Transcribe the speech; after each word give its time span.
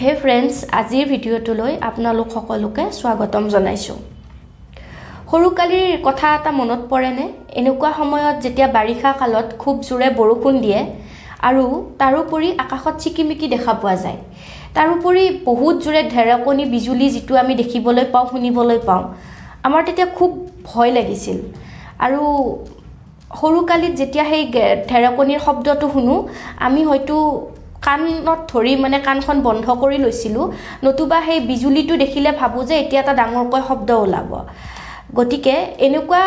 হে 0.00 0.10
ফ্ৰেণ্ডছ 0.22 0.54
আজিৰ 0.80 1.06
ভিডিঅ'টোলৈ 1.12 1.72
আপোনালোক 1.88 2.28
সকলোকে 2.34 2.82
স্বাগতম 2.98 3.44
জনাইছোঁ। 3.54 3.96
সৰুকালিৰ 5.30 5.88
কথা 6.06 6.26
এটা 6.36 6.50
মনত 6.60 6.82
পৰেনে? 6.92 7.24
এনেকুৱা 7.60 7.90
সময়ত 7.98 8.36
যেতিয়া 8.44 8.68
বাৰিষা 8.76 9.10
কালত 9.20 9.48
খুব 9.62 9.74
জোৰে 9.88 10.08
বৰষুণ 10.20 10.54
দিয়ে 10.64 10.80
আৰু 11.48 11.64
তাৰোপৰি 12.02 12.48
আকাশত 12.64 12.94
চিকিমিকি 13.04 13.46
দেখা 13.54 13.72
পোৱা 13.82 13.96
যায়। 14.04 14.18
তাৰোপৰি 14.76 15.24
বহুত 15.50 15.74
জোৰে 15.84 16.02
ঢেৰেকণি 16.14 16.64
বিজুলী 16.74 17.06
যিটো 17.14 17.34
আমি 17.42 17.54
দেখিবলৈ 17.62 18.04
পাওঁ 18.14 18.26
শুনিবলৈ 18.32 18.78
পাওঁ। 18.88 19.02
আমাৰ 19.66 19.80
তেতিয়া 19.86 20.08
খুব 20.18 20.30
ভয় 20.70 20.90
লাগিছিল। 20.98 21.38
আৰু 22.04 22.20
সৰুকালিত 23.40 23.92
যেতিয়া 24.00 24.24
সেই 24.30 24.44
ঢেৰেকণিৰ 24.90 25.40
শব্দটো 25.46 25.86
শুনো 25.94 26.16
আমি 26.66 26.80
হয়তো 26.90 27.16
কাণত 27.88 28.38
ধৰি 28.52 28.72
মানে 28.84 28.98
কাণখন 29.08 29.36
বন্ধ 29.48 29.66
কৰি 29.82 29.98
লৈছিলোঁ। 30.04 30.46
নতুবা 30.86 31.18
সেই 31.26 31.40
বিজুলীটো 31.50 31.94
দেখিলে 32.02 32.30
ভাবোঁ 32.40 32.62
যে 32.68 32.74
এতিয়া 32.82 33.00
এটা 33.04 33.14
ডাঙৰকৈ 33.20 33.60
শব্দ 33.68 33.90
ওলাব। 34.04 34.30
গতিকে 35.18 35.54
এনেকুৱা 35.86 36.22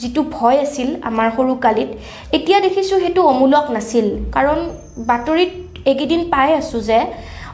যিটো 0.00 0.22
ভয় 0.36 0.58
আছিল 0.66 0.88
আমাৰ 1.08 1.26
সৰুকালিত 1.36 1.90
এতিয়া 2.36 2.58
দেখিছোঁ 2.66 2.98
সেইটো 3.04 3.20
অমূলক 3.32 3.64
নাছিল। 3.76 4.06
কাৰণ 4.36 4.58
বাতৰিত 5.10 5.52
এইকেইদিন 5.90 6.22
পাই 6.32 6.48
আছোঁ 6.60 6.80
যে 6.88 6.98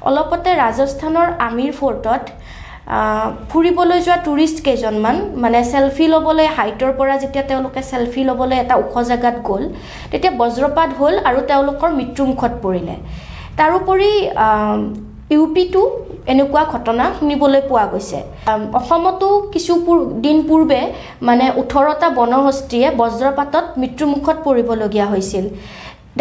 অলপতে 0.09 0.51
ৰাজস্থানৰ 0.65 1.29
আমিৰ 1.49 1.71
ফৰ্টত 1.81 2.25
ফুৰিবলৈ 3.51 3.99
যোৱা 4.07 4.17
টুৰিষ্ট 4.27 4.59
কেইজনমান 4.67 5.17
মানে 5.43 5.61
চেলফি 5.73 6.07
ল'বলৈ 6.13 6.47
হাইটৰ 6.57 6.93
পৰা 6.99 7.15
যেতিয়া 7.23 7.45
তেওঁলোকে 7.51 7.81
চেলফি 7.91 8.23
ল'বলৈ 8.29 8.57
এটা 8.65 8.75
ওখ 8.83 8.95
জেগাত 9.11 9.37
গ'ল 9.49 9.63
তেতিয়া 10.11 10.33
বজ্ৰপাত 10.41 10.91
হ'ল 10.99 11.15
আৰু 11.29 11.39
তেওঁলোকৰ 11.51 11.89
মৃত্যুমুখত 11.99 12.53
পৰিলে। 12.65 12.95
তাৰোপৰি 13.59 14.11
ইউ 15.35 15.45
পিটো 15.55 15.83
এনেকুৱা 16.33 16.63
ঘটনা 16.75 17.05
শুনিবলৈ 17.19 17.61
পোৱা 17.71 17.85
গৈছে। 17.93 18.19
অসমতো 18.79 19.29
কিছু 19.53 19.73
দিন 20.25 20.37
পূৰ্বে 20.49 20.81
মানে 21.29 21.45
ওঠৰটা 21.61 22.09
বনহস্তীয়ে 22.19 22.89
বজ্ৰপাতত 23.01 23.65
মৃত্যুমুখত 23.81 24.37
পৰিবলগীয়া 24.47 25.07
হৈছিল। 25.13 25.45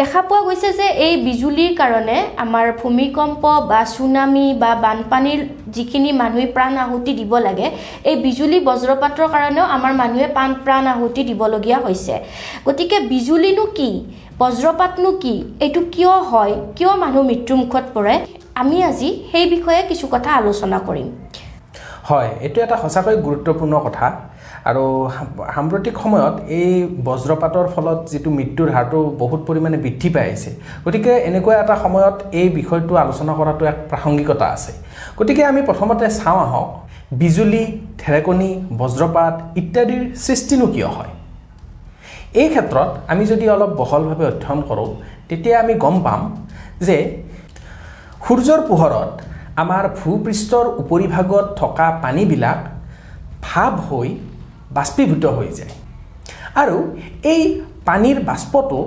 দেখা 0.00 0.20
পোৱা 0.28 0.40
গৈছে 0.46 0.70
যে 0.78 0.86
এই 1.06 1.14
বিজুলীৰ 1.26 1.72
কাৰণে 1.80 2.16
আমাৰ 2.44 2.66
ভূমিকম্প 2.80 3.42
বা 3.70 3.80
চুনামি 3.94 4.46
বা 4.62 4.70
বানপানীৰ 4.84 5.40
যিখিনি 5.76 6.10
মানুহে 6.20 6.46
প্ৰাণ 6.56 6.72
আহুতি 6.84 7.12
দিব 7.20 7.32
লাগে 7.46 7.66
এই 8.10 8.16
বিজুলী 8.26 8.58
বজ্ৰপাতৰ 8.68 9.28
কাৰণেও 9.34 9.66
আমাৰ 9.76 9.92
মানুহে 10.02 10.26
প্ৰাণ 10.36 10.50
প্ৰাণ 10.64 10.84
আহুতি 10.94 11.22
দিবলগীয়া 11.30 11.78
হৈছে। 11.86 12.14
গতিকে 12.66 12.98
বিজুলীনো 13.12 13.64
কি 13.78 13.88
বজ্ৰপাতনো 14.42 15.10
কি 15.22 15.34
এইটো 15.64 15.80
কিয় 15.94 16.14
হয় 16.30 16.54
কিয় 16.76 16.92
মানুহ 17.02 17.22
মৃত্যুমুখত 17.30 17.84
পৰে 17.96 18.14
আমি 18.62 18.76
আজি 18.90 19.08
সেই 19.30 19.46
বিষয়ে 19.54 19.82
কিছু 19.90 20.06
কথা 20.14 20.30
আলোচনা 20.40 20.78
কৰিম। 20.88 21.08
হয় 22.08 22.30
এইটো 22.44 22.58
এটা 22.66 22.76
সঁচাকৈ 22.82 23.16
গুৰুত্বপূৰ্ণ 23.26 23.74
কথা। 23.86 24.06
আৰু 24.70 24.84
সাম্প্ৰতিক 25.54 25.94
সময়ত 26.04 26.34
এই 26.58 26.70
বজ্ৰপাতৰ 27.08 27.66
ফলত 27.74 27.98
যিটো 28.12 28.30
মৃত্যুৰ 28.38 28.68
হাৰটো 28.76 28.98
বহুত 29.22 29.40
পৰিমাণে 29.48 29.76
বৃদ্ধি 29.84 30.08
পাই 30.14 30.24
আহিছে। 30.28 30.50
গতিকে 30.84 31.12
এনেকুৱা 31.28 31.54
এটা 31.62 31.76
সময়ত 31.84 32.16
এই 32.40 32.48
বিষয়টো 32.58 32.92
আলোচনা 33.04 33.32
কৰাটো 33.38 33.62
এক 33.72 33.78
প্ৰাসংগিকতা 33.90 34.46
আছে। 34.56 34.72
গতিকে 35.18 35.42
আমি 35.50 35.60
প্ৰথমতে 35.68 36.06
চাওঁ 36.18 36.40
আহক 36.46 36.68
বিজুলী 37.20 37.64
ঢেৰেকণি 38.02 38.50
বজ্ৰপাত 38.80 39.34
ইত্যাদিৰ 39.60 40.02
সৃষ্টিনো 40.24 40.66
কিয় 40.74 40.90
হয়? 40.96 41.12
এই 42.40 42.48
ক্ষেত্ৰত 42.52 42.90
আমি 43.12 43.24
যদি 43.32 43.44
অলপ 43.54 43.70
বহলভাৱে 43.80 44.24
অধ্যয়ন 44.30 44.60
কৰোঁ 44.68 44.90
তেতিয়া 45.28 45.56
আমি 45.64 45.74
গম 45.84 45.96
পাম 46.06 46.20
যে 46.86 46.96
সূৰ্যৰ 48.24 48.60
পোহৰত 48.68 49.10
আমাৰ 49.62 49.84
ভূপৃষ্ঠৰ 49.98 50.66
উপৰিভাগত 50.82 51.46
থকা 51.60 51.86
পানীবিলাক 52.02 52.60
ভাৱ 53.48 53.72
হৈ 53.88 54.08
বাষ্পীভূত 54.76 55.24
হৈ 55.38 55.50
যায়। 55.58 55.72
আৰু 56.62 56.76
এই 57.32 57.42
পানীৰ 57.88 58.18
বাষ্পটো 58.30 58.78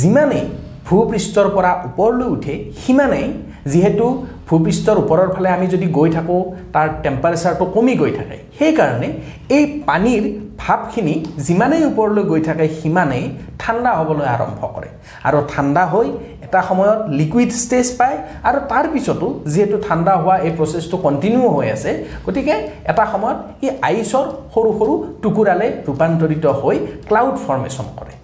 যিমানেই 0.00 0.44
ভূপৃষ্ঠৰ 0.88 1.46
পৰা 1.56 1.72
ওপৰলৈ 1.88 2.26
উঠে 2.34 2.54
সিমানেই 2.82 3.26
যিহেতু 3.72 4.06
ভূপৃষ্ঠৰ 4.48 4.96
ওপৰৰ 5.02 5.28
ফালে 5.34 5.48
আমি 5.56 5.66
যদি 5.74 5.86
গৈ 5.98 6.08
থাকোঁ 6.16 6.40
তাৰ 6.74 6.88
টেম্পাৰেচাৰটো 7.04 7.64
কমি 7.74 7.94
গৈ 8.02 8.12
থাকে। 8.18 8.36
সেইকাৰণে 8.58 9.08
এই 9.56 9.64
পানীৰ 9.88 10.22
ভাৱখিনি 10.62 11.14
যিমানেই 11.46 11.82
ওপৰলৈ 11.90 12.22
গৈ 12.30 12.40
থাকে 12.48 12.66
সিমানেই 12.80 13.24
ঠাণ্ডা 13.62 13.90
হ'বলৈ 13.98 14.26
আৰম্ভ 14.36 14.60
কৰে। 14.74 14.88
আৰু 15.28 15.38
ঠাণ্ডা 15.52 15.84
হৈ 15.92 16.08
এটা 16.46 16.60
সময়ত 16.68 17.00
লিকুইড 17.18 17.50
ষ্টেজ 17.62 17.86
পায় 17.98 18.16
আৰু 18.48 18.58
তাৰপিছতো 18.72 19.26
যিহেতু 19.52 19.76
ঠাণ্ডা 19.86 20.12
হোৱা 20.22 20.36
এই 20.46 20.52
প্ৰচেছটো 20.58 20.96
কণ্টিনিউ 21.06 21.44
হৈ 21.56 21.66
আছে 21.76 21.90
গতিকে 22.26 22.54
এটা 22.90 23.04
সময়ত 23.12 23.38
ই 23.64 23.68
আইচৰ 23.88 24.26
সৰু 24.54 24.70
সৰু 24.78 24.94
টুকুৰালৈ 25.22 25.68
ৰূপান্তৰিত 25.88 26.44
হৈ 26.60 26.76
ক্লাউড 27.08 27.36
ফৰ্মেশ্যন 27.46 27.86
কৰে। 27.98 28.14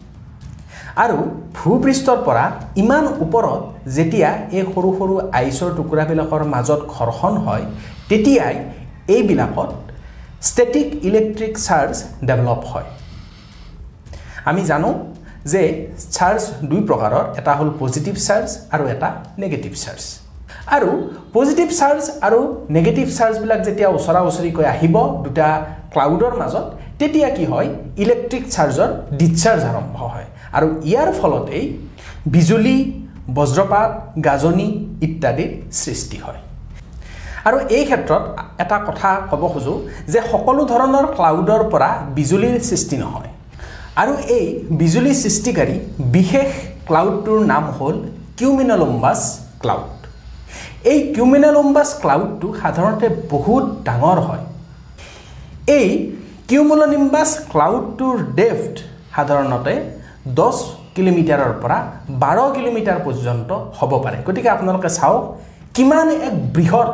আৰু 1.05 1.17
ভূপৃষ্ঠৰ 1.59 2.19
পৰা 2.27 2.45
ইমান 2.83 3.05
ওপৰত 3.25 3.61
যেতিয়া 3.97 4.31
এই 4.57 4.65
সৰু 4.75 4.91
সৰু 4.99 5.15
আইচৰ 5.41 5.71
টুকুৰাবিলাকৰ 5.79 6.43
মাজত 6.55 6.81
ঘৰ্ষণ 6.95 7.33
হয় 7.47 7.65
তেতিয়াই 8.09 8.57
এইবিলাকত 9.17 9.71
ষ্টেটিক 10.49 10.89
ইলেক্ট্ৰিক 11.09 11.53
চাৰ্জ 11.67 11.95
ডেভেলপ 12.29 12.61
হয়। 12.71 12.89
আমি 14.51 14.63
জানো 14.71 14.91
যে 15.53 15.63
চাৰ্জ 16.17 16.43
দুই 16.71 16.81
প্ৰকাৰৰ 16.89 17.25
এটা 17.41 17.53
হ'ল 17.59 17.71
পজিটিভ 17.83 18.15
চাৰ্জ 18.27 18.49
আৰু 18.75 18.85
এটা 18.95 19.09
নেগেটিভ 19.43 19.73
চাৰ্জ 19.85 20.03
আৰু 20.77 20.91
পজিটিভ 21.37 21.69
চাৰ্জ 21.81 22.03
আৰু 22.27 22.41
নেগেটিভ 22.77 23.07
চাৰ্জবিলাক 23.19 23.61
যেতিয়া 23.67 23.89
ওচৰা 23.97 24.21
ওচৰিকৈ 24.29 24.65
আহিব 24.75 24.97
দুটা 25.25 25.49
ক্লাউডৰ 25.93 26.35
মাজত 26.43 26.67
তেতিয়া 27.01 27.29
কি 27.37 27.45
হয়? 27.53 27.69
ইলেক্ট্ৰিক 28.05 28.45
চাৰ্জৰ 28.55 28.91
ডিছচাৰ্জ 29.21 29.63
আৰম্ভ 29.71 29.97
হয়। 30.13 30.27
আৰু 30.57 30.67
ইয়াৰ 30.91 31.09
ফলতেই 31.21 31.65
বিজুলী 32.35 32.79
বজ্ৰপাত 33.37 33.91
গাজনি 34.27 34.69
ইত্যাদিৰ 35.07 35.51
সৃষ্টি 35.83 36.19
হয়। 36.25 36.41
আৰু 37.49 37.57
এই 37.77 37.85
ক্ষেত্ৰত 37.89 38.25
এটা 38.63 38.77
কথা 38.89 39.11
ক'ব 39.31 39.43
খোজোঁ 39.53 39.79
যে 40.13 40.21
সকলো 40.33 40.63
ধৰণৰ 40.73 41.07
ক্লাউডৰ 41.17 41.63
পৰা 41.73 41.91
বিজুলীৰ 42.19 42.57
সৃষ্টি 42.69 42.97
নহয়। 43.03 43.31
আৰু 44.03 44.13
এই 44.37 44.47
বিজুলী 44.81 45.13
সৃষ্টিকাৰী 45.23 45.77
বিশেষ 46.17 46.49
ক্লাউডটোৰ 46.89 47.41
নাম 47.53 47.65
হ'ল 47.77 47.97
কিউমিনলম্বাছ 48.39 49.21
ক্লাউড 49.63 49.99
এই 50.93 50.99
কিউমিনলম্বাছ 51.15 51.89
ক্লাউডটো 52.03 52.49
সাধাৰণতে 52.63 53.07
বহুত 53.33 53.65
ডাঙৰ 53.87 54.19
হয়। 54.29 54.45
এই 55.79 55.89
কিউমুলনিম্বাছ 56.49 57.31
ক্লাউডটোৰ 57.53 58.17
ডেফ্ট 58.41 58.75
সাধাৰণতে 59.17 59.75
দহ 60.39 60.57
কিলোমিটাৰৰ 60.97 61.53
পৰা 61.63 61.79
বাৰ 62.23 62.39
কিলোমিটাৰ 62.57 62.99
পৰ্যন্ত 63.07 63.51
হ'ব 63.79 63.93
পাৰে। 64.05 64.17
গতিকে 64.27 64.49
আপোনালোকে 64.57 64.91
চাওক 64.99 65.25
কিমান 65.77 66.09
এক 66.29 66.35
বৃহৎ 66.57 66.93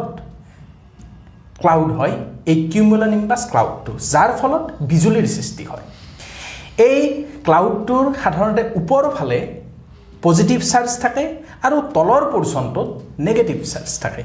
ক্লাউড 1.60 1.90
হয় 1.98 2.14
এই 2.50 2.58
কিউমুলনিম্বাছ 2.72 3.42
ক্লাউডটো 3.50 3.92
যাৰ 4.12 4.30
ফলত 4.40 4.64
বিজুলীৰ 4.90 5.26
সৃষ্টি 5.36 5.64
হয়। 5.70 5.84
এই 6.88 7.00
ক্লাউডটোৰ 7.46 8.04
সাধাৰণতে 8.22 8.62
ওপৰ 8.80 9.04
ফালে 9.16 9.38
পজিটিভ 10.24 10.58
চাৰ্জ 10.72 10.90
থাকে 11.04 11.24
আৰু 11.66 11.76
তলৰ 11.96 12.22
পৰ্চনটোত 12.32 12.88
নেগেটিভ 13.26 13.58
চাৰ্জ 13.72 13.90
থাকে। 14.04 14.22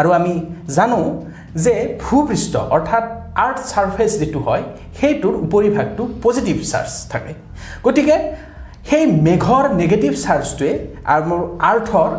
আৰু 0.00 0.08
আমি 0.18 0.34
জানো 0.76 1.00
যে 1.64 1.74
ভূপৃষ্ঠ 2.02 2.52
অৰ্থাৎ 2.76 3.04
আৰ্থ 3.44 3.58
ছাৰ্ফেচ 3.72 4.10
যিটো 4.20 4.40
হয় 4.46 4.62
সেইটোৰ 4.98 5.34
উপৰিভাগটো 5.46 6.02
পজিটিভ 6.24 6.56
চাৰ্জ 6.72 6.92
থাকে। 7.12 7.32
গতিকে 7.86 8.16
সেই 8.90 9.04
মেঘৰ 9.26 9.64
নেগেটিভ 9.80 10.12
চাৰ্জটোৱে 10.24 10.72
আৰু 11.14 11.36
আৰ্থৰ 11.70 12.10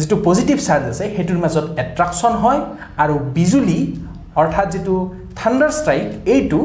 যিটো 0.00 0.16
পজিটিভ 0.26 0.56
চাৰ্জ 0.66 0.84
আছে 0.92 1.04
সেইটোৰ 1.16 1.38
মাজত 1.44 1.66
এট্ৰাকশ্যন 1.82 2.32
হয় 2.42 2.60
আৰু 3.02 3.14
বিজুলী 3.36 3.80
অৰ্থাৎ 4.40 4.66
যিটো 4.74 4.94
থাণ্ডাৰ 5.38 5.70
ষ্ট্ৰাইক 5.78 6.06
এইটো 6.34 6.60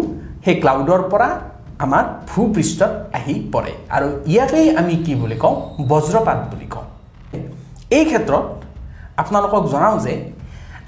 সেই 0.46 0.56
ক্লাউডৰ 0.62 1.02
পৰা 1.12 1.30
আমাৰ 1.86 2.04
ভূপৃষ্ঠত 2.30 2.92
আহি 3.18 3.36
পৰে। 3.54 3.72
আৰু 3.96 4.08
ইয়াকেই 4.34 4.68
আমি 4.82 4.96
কি 5.06 5.14
বুলি 5.22 5.38
কওঁ? 5.44 5.56
বজ্ৰপাত 5.92 6.40
বুলি 6.52 6.68
কওঁ। 6.74 6.86
এই 7.98 8.04
ক্ষেত্ৰত 8.10 8.46
আপোনালোকক 9.22 9.64
জনাওঁ 9.74 9.98
যে 10.06 10.14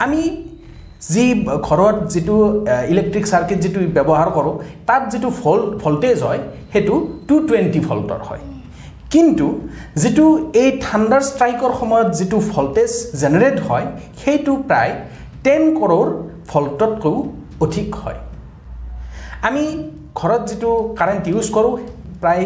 আমি 0.05 0.21
যি 1.13 1.25
ঘৰত 1.67 1.97
যিটো 2.13 2.35
ইলেক্ট্ৰিক 2.91 3.25
চাৰ্কিট 3.31 3.59
যিটো 3.63 3.79
ব্যৱহাৰ 3.97 4.29
কৰোঁ 4.37 4.53
তাত 4.87 5.01
যিটো 5.11 5.29
ভল 5.41 5.59
ভল্টেজ 5.83 6.17
হয় 6.27 6.41
সেইটো 6.73 6.93
টু 7.27 7.35
টুৱেণ্টি 7.47 7.79
ভল্টৰ 7.87 8.21
হয়। 8.27 8.43
কিন্তু 9.15 9.47
যিটো 10.01 10.25
এই 10.61 10.69
থাণ্ডাৰ 10.85 11.21
ষ্ট্ৰাইকৰ 11.31 11.71
সময়ত 11.81 12.09
যিটো 12.19 12.37
ভল্টেজ 12.53 12.91
জেনেৰেট 13.21 13.57
হয় 13.67 13.85
সেইটো 14.21 14.53
প্ৰায় 14.69 14.93
টেন 15.45 15.61
কৰ'ৰ 15.79 16.07
ভল্টতকৈও 16.51 17.17
অধিক 17.65 17.89
হয়। 18.01 18.19
আমি 19.47 19.63
ঘৰত 20.19 20.41
যিটো 20.49 20.71
কাৰেণ্ট 20.99 21.23
ইউজ 21.31 21.47
কৰোঁ 21.55 21.73
প্ৰায় 22.21 22.45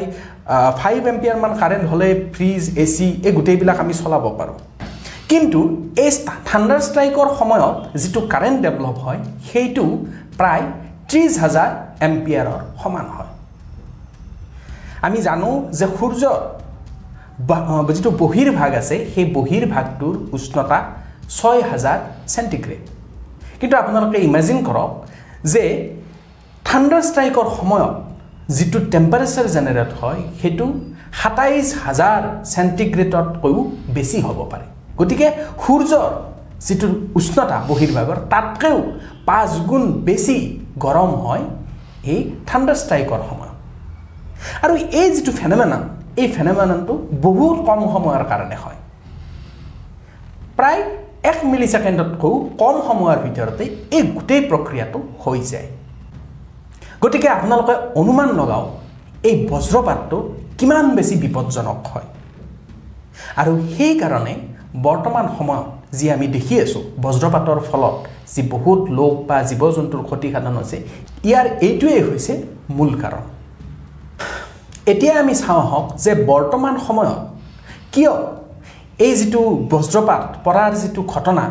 ফাইভ 0.81 0.99
এম্পিয়াৰমান 1.13 1.51
কাৰেণ্ট 1.61 1.85
হ'লে 1.91 2.09
ফ্ৰিজ 2.35 2.61
এ 2.83 2.85
চি 2.95 3.07
এই 3.27 3.33
গোটেইবিলাক 3.37 3.77
আমি 3.83 3.93
চলাব 4.01 4.23
পাৰোঁ। 4.39 4.57
কিন্তু 5.31 5.59
এই 6.03 6.11
থাণ্ডাৰ 6.49 6.81
ষ্ট্ৰাইকৰ 6.87 7.27
সময়ত 7.39 7.77
যিটো 8.01 8.19
কাৰেণ্ট 8.33 8.57
ডেভেলপ 8.65 8.95
হয় 9.05 9.19
সেইটো 9.49 9.85
প্ৰায় 10.39 10.63
ত্ৰিছ 11.09 11.31
হাজাৰ 11.43 11.69
এম্পিয়াৰৰ 12.07 12.61
সমান 12.81 13.05
হয়। 13.15 13.31
আমি 15.07 15.19
জানো 15.27 15.49
যে 15.79 15.85
সূৰ্যৰ 15.97 16.39
যিটো 17.95 18.09
বহিৰ্ভাগ 18.21 18.71
আছে 18.81 18.95
সেই 19.13 19.25
বহিৰ্ভাগটোৰ 19.37 20.15
উষ্ণতা 20.35 20.79
ছয় 21.37 21.61
হাজাৰ 21.71 21.97
চেণ্টিগ্ৰেড 22.33 22.83
কিন্তু 23.59 23.75
আপোনালোকে 23.81 24.17
ইমেজিন 24.27 24.59
কৰক 24.67 24.91
যে 25.53 25.63
থাণ্ডাৰ 26.67 27.03
ষ্ট্ৰাইকৰ 27.09 27.47
সময়ত 27.57 27.93
যিটো 28.55 28.79
টেম্পাৰেচাৰ 28.93 29.45
জেনেৰেট 29.55 29.91
হয় 29.99 30.21
সেইটো 30.41 30.65
সাতাইছ 31.21 31.67
হাজাৰ 31.85 32.21
চেণ্টিগ্ৰেডতকৈও 32.53 33.59
বেছি 33.95 34.17
হ'ব 34.25 34.39
পাৰে। 34.51 34.65
গতিকে 34.99 35.27
সূৰ্যৰ 35.63 36.09
যিটো 36.65 36.87
উষ্ণতা 37.19 37.57
বহিৰ্ভাগৰ 37.69 38.17
তাতকৈও 38.31 38.79
পাঁচ 39.29 39.51
গুণ 39.69 39.83
বেছি 40.07 40.37
গৰম 40.83 41.11
হয় 41.25 41.43
এই 42.13 42.19
থাণ্ডাৰ 42.49 42.77
ষ্ট্ৰাইকৰ 42.83 43.21
সময়ত। 43.29 43.55
আৰু 44.63 44.73
এই 45.01 45.07
যিটো 45.15 45.31
ফেনমেনন 45.39 45.83
এই 46.21 46.27
ফেনমেননটো 46.35 46.93
বহুত 47.25 47.57
কম 47.67 47.79
সময়ৰ 47.93 48.23
কাৰণে 48.31 48.57
হয়। 48.63 48.79
প্ৰায় 50.57 50.81
এক 51.31 51.37
মিলি 51.51 51.67
ছেকেণ্ডতকৈও 51.73 52.35
কম 52.61 52.75
সময়ৰ 52.87 53.17
ভিতৰতে 53.25 53.63
এই 53.95 54.03
গোটেই 54.15 54.41
প্ৰক্ৰিয়াটো 54.49 54.99
হৈ 55.23 55.39
যায়। 55.51 55.67
গতিকে 57.03 57.27
আপোনালোকে 57.37 57.73
অনুমান 58.01 58.29
লগাওক 58.39 58.69
এই 59.29 59.35
বজ্ৰপাতটো 59.51 60.17
কিমান 60.59 60.85
বেছি 60.95 61.15
বিপদজনক 61.23 61.79
হয়। 61.91 62.07
আৰু 63.41 63.53
সেইকাৰণে 63.75 64.33
বৰ্তমান 64.85 65.25
সময়ত 65.37 65.67
যি 65.97 66.05
আমি 66.15 66.27
দেখি 66.35 66.55
আছোঁ 66.63 66.83
বজ্ৰপাতৰ 67.03 67.59
ফলত 67.69 67.95
যি 68.33 68.41
বহুত 68.53 68.81
লোক 68.97 69.13
বা 69.27 69.37
জীৱ 69.49 69.61
জন্তুৰ 69.77 70.01
ক্ষতিসাধন 70.07 70.53
হৈছে 70.59 70.77
ইয়াৰ 71.27 71.45
এইটোৱেই 71.67 72.01
হৈছে 72.09 72.33
মূল 72.77 72.91
কাৰণ। 73.03 73.23
এতিয়া 74.91 75.13
আমি 75.21 75.33
চাওঁ 75.41 75.61
আহক 75.65 75.85
যে 76.03 76.11
বৰ্তমান 76.31 76.75
সময়ত 76.87 77.19
কিয় 77.93 78.13
এই 79.05 79.13
যিটো 79.19 79.41
বজ্ৰপাত 79.71 80.23
পৰাৰ 80.45 80.71
যিটো 80.81 81.01
ঘটনা 81.13 81.43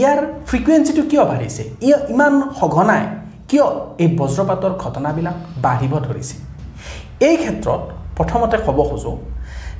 ইয়াৰ 0.00 0.18
ফ্ৰিকুৱেঞ্চিটো 0.48 1.02
কিয় 1.10 1.24
বাঢ়িছে? 1.30 1.62
ই 1.88 1.90
ইমান 2.12 2.34
সঘনাই 2.58 3.02
কিয় 3.50 3.66
এই 4.02 4.08
বজ্ৰপাতৰ 4.20 4.72
ঘটনাবিলাক 4.84 5.36
বাঢ়িব 5.64 5.92
ধৰিছে? 6.06 6.36
এই 7.28 7.36
ক্ষেত্ৰত 7.42 7.82
প্ৰথমতে 8.16 8.56
ক'ব 8.66 8.78
খোজোঁ 8.90 9.16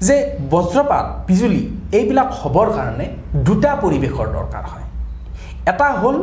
যে 0.07 0.17
বজ্ৰপাত 0.53 1.07
বিজুলী 1.29 1.63
এইবিলাক 1.99 2.29
হ'বৰ 2.41 2.69
কাৰণে 2.77 3.07
দুটা 3.47 3.71
পৰিৱেশৰ 3.83 4.29
দৰকাৰ 4.37 4.65
হয়। 4.73 4.87
এটা 5.71 5.87
হ'ল 6.01 6.17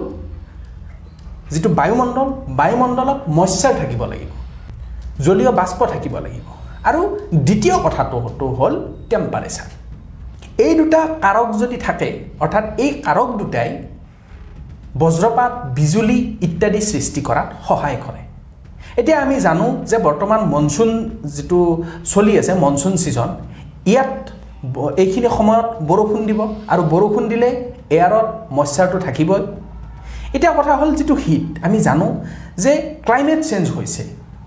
যিটো 1.54 1.70
বায়ুমণ্ডল 1.80 2.28
বায়ুমণ্ডলত 2.60 3.20
মইশ্চাৰ 3.38 3.74
থাকিব 3.82 4.02
লাগিব 4.12 4.32
জলীয় 5.26 5.52
বাষ্প 5.60 5.80
থাকিব 5.94 6.16
লাগিব। 6.26 6.48
আৰু 6.90 7.02
দ্বিতীয় 7.48 7.76
কথাটো 7.86 8.18
হ'ল 8.60 8.74
টেম্পাৰেচাৰ 9.12 9.70
এই 10.66 10.74
দুটা 10.80 11.02
কাৰক 11.26 11.48
যদি 11.62 11.78
থাকে 11.86 12.10
অৰ্থাৎ 12.44 12.66
এই 12.84 12.92
কাৰক 13.06 13.30
দুটাই 13.40 13.70
বজ্ৰপাত 15.02 15.54
বিজুলী 15.78 16.20
ইত্যাদি 16.48 16.82
সৃষ্টি 16.92 17.22
কৰাত 17.28 17.50
সহায় 17.68 17.98
কৰে। 18.06 18.22
এতিয়া 19.00 19.18
আমি 19.26 19.36
জানো 19.48 19.66
যে 19.90 19.98
বৰ্তমান 20.08 20.42
মনচুন 20.54 20.90
যিটো 21.36 21.60
চলি 22.14 22.34
আছে 22.42 22.54
মনচুন 22.64 22.94
ছিজন 23.04 23.30
ইয়াত 23.92 24.14
এইখিনি 25.02 25.30
সময়ত 25.38 25.68
বৰষুণ 25.90 26.22
দিব 26.30 26.40
আৰু 26.74 26.82
বৰষুণ 26.94 27.24
দিলে 27.32 27.50
এয়াৰত 27.98 28.28
মইশ্চাৰটো 28.58 28.98
থাকিবই। 29.06 29.42
এতিয়া 30.36 30.54
কথা 30.60 30.74
হ'ল 30.80 30.90
যিটো 31.00 31.16
হিট 31.24 31.46
আমি 31.66 31.78
জানো 31.88 32.08
যে 32.64 32.72
ক্লাইমেট 33.08 33.42
চেঞ্জ 33.50 33.66
হৈছে 33.76 34.02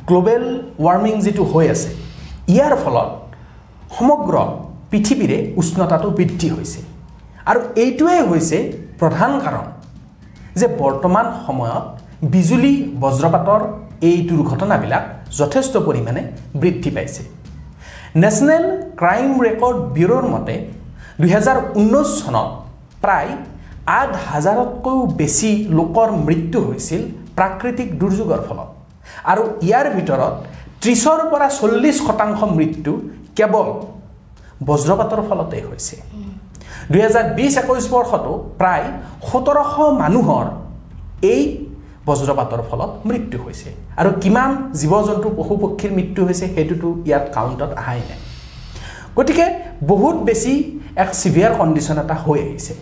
গ্ল'বেল 0.08 0.44
ৱাৰ্মিং 0.84 1.14
যিটো 1.24 1.42
হৈ 1.52 1.66
আছে 1.74 1.90
ইয়াৰ 2.54 2.74
ফলত 2.84 3.08
সমগ্ৰ 3.96 4.34
পৃথিৱীৰে 4.90 5.38
উষ্ণতাটো 5.60 6.08
বৃদ্ধি 6.18 6.48
হৈছে। 6.56 6.80
আৰু 7.50 7.60
এইটোৱেই 7.82 8.22
হৈছে 8.30 8.58
প্ৰধান 9.00 9.32
কাৰণ 9.44 9.64
যে 10.60 10.66
বৰ্তমান 10.82 11.26
সময়ত 11.46 11.84
বিজুলী 12.34 12.74
বজ্ৰপাতৰ 13.02 13.60
এই 14.08 14.18
দুৰ্ঘটনাবিলাক 14.30 15.04
যথেষ্ট 15.40 15.74
পৰিমাণে 15.86 16.22
বৃদ্ধি 16.60 16.90
পাইছে। 16.96 17.22
নেশ্যনেল 18.22 18.64
ক্ৰাইম 19.00 19.30
ৰেকৰ্ড 19.46 19.78
ব্যুৰোৰ 19.94 20.24
মতে 20.34 20.54
দুহেজাৰ 21.20 21.58
ঊনৈছ 21.80 22.10
চনত 22.20 22.48
প্ৰায় 23.02 23.30
আঠ 24.00 24.10
হাজাৰতকৈও 24.30 25.00
বেছি 25.20 25.50
লোকৰ 25.78 26.08
মৃত্যু 26.26 26.58
হৈছিল 26.68 27.02
প্ৰাকৃতিক 27.38 27.88
দুৰ্যোগৰ 28.00 28.40
ফলত। 28.48 28.68
আৰু 29.30 29.42
ইয়াৰ 29.66 29.86
ভিতৰত 29.96 30.34
ত্ৰিছৰ 30.82 31.20
পৰা 31.30 31.48
চল্লিছ 31.58 31.96
শতাংশ 32.06 32.40
মৃত্যু 32.58 32.92
কেৱল 33.38 33.68
বজ্ৰপাতৰ 34.68 35.20
ফলতেই 35.28 35.62
হৈছে। 35.68 35.96
দুহেজাৰ 36.92 37.26
বিছ 37.36 37.54
একৈছ 37.62 37.84
বৰ্ষতো 37.94 38.32
প্ৰায় 38.60 38.86
সোতৰশ 39.28 39.74
মানুহৰ 40.02 40.46
এই 41.32 41.42
বজ্ৰপাতৰ 42.06 42.60
ফলত 42.68 42.90
মৃত্যু 43.08 43.38
হৈছে। 43.44 43.68
আৰু 44.00 44.10
কিমান 44.22 44.50
জীৱ 44.80 44.92
জন্তু 45.08 45.28
পশু 45.38 45.54
পক্ষীৰ 45.62 45.92
মৃত্যু 45.98 46.20
হৈছে 46.28 46.46
সেইটোতো 46.54 46.88
ইয়াত 47.08 47.24
কাউণ্টত 47.36 47.70
অহাই 47.80 48.00
নাই। 48.08 48.20
গতিকে 49.16 49.46
বহুত 49.90 50.16
বেছি 50.28 50.52
এক 51.02 51.10
চিভিয়াৰ 51.20 51.52
কণ্ডিশ্যন 51.60 51.98
এটা 52.02 52.16
হৈ 52.24 52.38
আহিছে। 52.46 52.74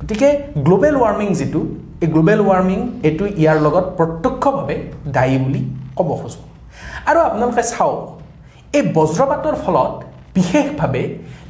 গতিকে 0.00 0.28
গ্ল'বেল 0.66 0.96
ৱাৰ্মিং 1.02 1.28
যিটো 1.38 1.60
এই 2.02 2.08
গ্ল'বেল 2.14 2.40
ৱাৰ্মিং 2.48 2.78
এইটো 3.08 3.24
ইয়াৰ 3.40 3.58
লগত 3.66 3.86
প্ৰত্যক্ষভাৱে 3.98 4.76
দায়ী 5.14 5.36
বুলি 5.44 5.62
ক'ব 5.98 6.10
খোজোঁ। 6.20 6.45
আৰু 7.10 7.18
আপোনালোকে 7.28 7.62
চাওক 7.72 7.98
এই 8.76 8.82
বজ্ৰপাতৰ 8.96 9.54
ফলত 9.64 9.92
বিশেষভাৱে 10.36 11.02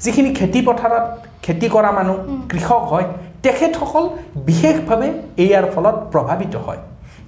যিখিনি 0.02 0.30
খেতি 0.38 0.60
পথাৰত 0.68 1.04
খেতি 1.44 1.66
কৰা 1.74 1.90
মানুহ 1.98 2.16
কৃষক 2.50 2.82
হয় 2.92 3.06
তেখেতসকল 3.44 4.04
বিশেষভাৱে 4.48 5.08
ইয়াৰ 5.44 5.64
ফলত 5.74 5.96
প্ৰভাৱিত 6.12 6.54
হয়। 6.64 6.80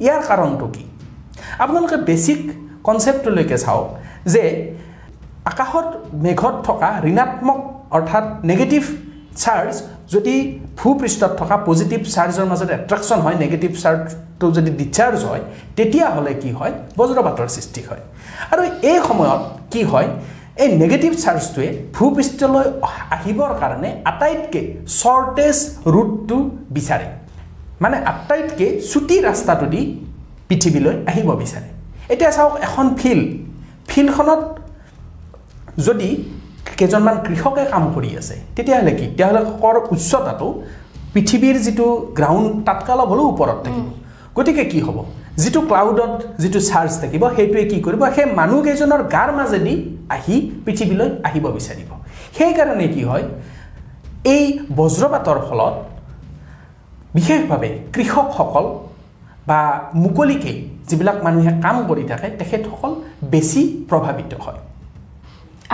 ইয়াৰ 0.05 0.21
কাৰণটো 0.29 0.67
কি? 0.75 0.85
আপোনালোকে 1.63 1.97
বেছিক 2.09 2.41
কনচেপ্টলৈকে 2.87 3.57
চাওক 3.65 3.87
যে 4.33 4.43
আকাশত 5.51 5.89
মেঘত 6.25 6.55
থকা 6.67 6.89
ঋণাত্মক 7.11 7.59
অৰ্থাৎ 7.97 8.25
নেগেটিভ 8.51 8.83
চাৰ্জ 9.43 9.75
যদি 10.15 10.35
ভূপৃষ্ঠত 10.79 11.33
থকা 11.41 11.57
পজিটিভ 11.69 12.01
চাৰ্জৰ 12.15 12.47
মাজত 12.53 12.69
এট্ৰেকশ্যন 12.79 13.19
হয় 13.25 13.37
নেগেটিভ 13.45 13.71
চাৰ্জটো 13.83 14.47
যদি 14.57 14.71
ডিচাৰ্জ 14.81 15.19
হয় 15.31 15.43
তেতিয়াহ'লে 15.77 16.33
কি 16.43 16.51
হয়? 16.59 16.73
বজ্ৰপাতৰ 16.99 17.49
সৃষ্টি 17.57 17.81
হয়। 17.89 18.03
আৰু 18.53 18.63
এই 18.91 18.99
সময়ত 19.09 19.43
কি 19.73 19.83
হয়? 19.91 20.09
এই 20.63 20.69
নেগেটিভ 20.83 21.13
চাৰ্জটোৱে 21.25 21.69
ভূপৃষ্ঠলৈ 21.97 22.67
আহিবৰ 23.17 23.51
কাৰণে 23.61 23.91
আটাইতকৈ 24.11 24.65
শ্বৰ্টেজ 24.99 25.57
ৰুটটো 25.95 26.39
বিচাৰে। 26.77 27.07
মানে 27.83 27.97
আটাইতকৈ 28.13 28.69
চুটি 28.91 29.17
ৰাস্তাটো 29.29 29.67
দি 29.73 29.83
পৃথিৱীলৈ 30.49 30.95
আহিব 31.11 31.29
বিচাৰে। 31.43 31.69
এতিয়া 32.13 32.31
চাওক 32.37 32.55
এখন 32.67 32.87
ফিল্ড 33.01 33.27
ফিল্ডখনত 33.91 34.43
যদি 35.87 36.09
কেইজনমান 36.79 37.17
কৃষকে 37.27 37.63
কাম 37.73 37.85
কৰি 37.95 38.11
আছে 38.21 38.35
তেতিয়াহ'লে 38.57 38.93
কি? 38.99 39.07
তেওঁলোকৰ 39.19 39.75
উচ্চতাটো 39.95 40.47
পৃথিৱীৰ 41.15 41.57
যিটো 41.67 41.87
গ্ৰাউণ্ড 42.19 42.49
তাতকৈ 42.67 42.93
অলপ 42.95 43.09
হ'লেও 43.13 43.27
ওপৰত 43.33 43.59
থাকিব। 43.67 43.87
গতিকে 44.37 44.65
কি 44.73 44.81
হ'ব? 44.87 44.99
যিটো 45.43 45.61
ক্লাউডত 45.71 46.15
যিটো 46.43 46.61
চাৰ্জ 46.71 46.93
থাকিব 47.03 47.23
সেইটোৱে 47.37 47.65
কি 47.71 47.79
কৰিব? 47.87 48.03
সেই 48.17 48.27
মানুহকেইজনৰ 48.41 49.03
গাৰ 49.15 49.31
মাজেদি 49.39 49.75
আহি 50.17 50.37
পৃথিৱীলৈ 50.65 51.09
আহিব 51.29 51.45
বিচাৰিব। 51.57 51.91
সেইকাৰণে 52.39 52.87
কি 52.95 53.03
হয়? 53.11 53.25
এই 54.35 54.45
বজ্ৰপাতৰ 54.79 55.39
ফলত 55.49 55.75
বিশেষভাৱে 57.17 57.71
কৃষকসকল 57.95 58.65
বা 59.49 59.61
মুকলিকেই 60.05 60.57
যিবিলাক 60.89 61.19
মানুহে 61.27 61.53
কাম 61.65 61.77
কৰি 61.89 62.05
থাকে 62.11 62.29
তেখেতসকল 62.41 62.93
বেছি 63.33 63.63
প্ৰভাৱিত 63.91 64.33
হয়। 64.45 64.61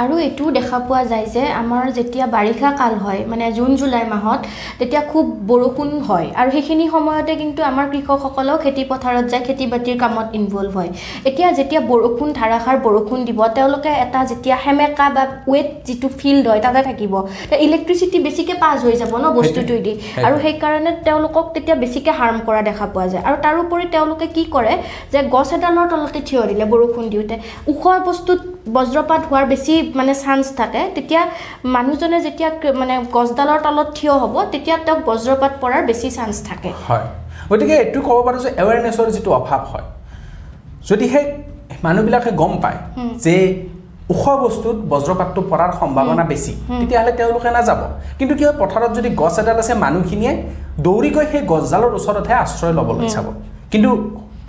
আৰু 0.02 0.14
এইটোও 0.26 0.50
দেখা 0.58 0.78
পোৱা 0.86 1.02
যায় 1.10 1.26
যে 1.34 1.42
আমাৰ 1.62 1.84
যেতিয়া 1.98 2.26
বাৰিষা 2.36 2.70
কাল 2.80 2.94
হয় 3.04 3.20
মানে 3.30 3.44
জুন 3.58 3.70
জুলাই 3.80 4.04
মাহত 4.14 4.40
তেতিয়া 4.78 5.02
খুব 5.12 5.24
বৰষুণ 5.50 5.90
হয়। 6.08 6.26
আৰু 6.40 6.48
সেইখিনি 6.54 6.86
সময়তে 6.94 7.32
কিন্তু 7.42 7.60
আমাৰ 7.70 7.86
কৃষকসকলেও 7.92 8.56
খেতি 8.64 8.82
পথাৰত 8.92 9.24
যায় 9.32 9.42
খেতি 9.46 9.64
বাতিৰ 9.72 9.96
কামত 10.02 10.26
ইনভল্ভ 10.38 10.72
হয়। 10.78 10.90
এতিয়া 11.28 11.48
যেতিয়া 11.58 11.80
বৰষুণ 11.90 12.28
ধাৰাসাৰ 12.38 12.76
বৰষুণ 12.86 13.18
দিব 13.28 13.40
তেওঁলোকে 13.58 13.90
এটা 14.04 14.20
যেতিয়া 14.30 14.56
সেমেকা 14.64 15.06
বা 15.16 15.24
ৱেট 15.52 15.68
যিটো 15.86 16.08
ফিল্ড 16.20 16.44
হয় 16.50 16.60
তাতে 16.66 16.80
থাকিব। 16.88 17.14
ইলেক্ট্ৰিচিটি 17.66 18.18
বেছিকৈ 18.26 18.54
পাছ 18.64 18.78
হৈ 18.86 18.94
যাব 19.02 19.12
ন 19.22 19.26
বস্তুটোৱেদি 19.38 19.92
সেইটোৱে। 20.00 20.24
আৰু 20.26 20.36
সেইকাৰণে 20.44 20.90
তেওঁলোকক 21.06 21.44
তেতিয়া 21.54 21.76
বেছিকৈ 21.82 22.12
হাৰ্ম 22.20 22.36
কৰা 22.48 22.60
দেখা 22.70 22.86
পোৱা 22.94 23.06
যায়। 23.12 23.22
আৰু 23.28 23.36
তাৰোপৰি 23.46 23.84
তেওঁলোকে 23.94 24.26
কি 24.36 24.44
কৰে 24.54 24.74
যে 25.12 25.20
গছ 25.34 25.48
এডালৰ 25.56 25.86
তলতে 25.92 26.20
থিয় 26.28 26.42
দিলে 26.50 26.64
বৰষুণ 26.72 27.04
দিওঁতে। 27.12 27.34
ওখ 27.72 27.82
বস্তুত 28.10 28.38
বজ্ৰপাত 28.76 29.22
হোৱাৰ 29.30 29.44
বেছি 29.52 29.74
মানে 29.98 30.12
চান্স 30.14 30.46
থাকে 30.58 30.82
তেতিয়া 30.94 31.22
মানুহজনে 31.76 32.18
যেতিয়া 32.26 32.48
মানে 32.80 32.94
গছডালৰ 33.16 33.60
তলত 33.66 33.88
থিয় 33.98 34.12
হ'ব 34.22 34.34
তেতিয়া 34.52 34.76
তেওঁক 34.86 35.00
বজ্ৰপাত 35.08 35.52
পৰাৰ 35.62 35.82
বেছি 35.88 36.08
চান্স 36.18 36.36
থাকে। 36.48 36.70
হয়। 36.86 37.06
গতিকে 37.50 37.74
এইটো 37.82 38.00
ক'ব 38.06 38.18
পাৰোঁ 38.26 38.40
যে 38.44 38.50
এৱেৰনেছৰ 38.62 39.06
যিটো 39.14 39.30
অভাৱ 39.40 39.60
হয় 39.72 39.86
যদিহে 40.88 41.20
মানুহবিলাকে 41.86 42.30
গম 42.40 42.52
পায় 42.62 42.78
যে 43.24 43.34
ওখ 44.12 44.24
বস্তুত 44.44 44.76
বজ্ৰপাতটো 44.92 45.40
পৰাৰ 45.50 45.70
সম্ভাৱনা 45.80 46.24
বেছি 46.30 46.52
তেতিয়াহ'লে 46.80 47.12
তেওঁলোকে 47.20 47.50
নাযাব। 47.56 47.80
কিন্তু 48.18 48.32
কি 48.38 48.42
হয় 48.46 48.56
পথাৰত 48.62 48.90
যদি 48.98 49.08
গছ 49.22 49.34
এডাল 49.42 49.58
আছে 49.62 49.74
মানুহখিনিয়ে 49.84 50.32
দৌৰি 50.86 51.10
গৈ 51.16 51.26
সেই 51.32 51.42
গছডালৰ 51.52 51.92
ওচৰতহে 51.98 52.34
আশ্ৰয় 52.44 52.74
ল'বলৈ 52.78 53.08
চাব। 53.14 53.26
কিন্তু 53.72 53.90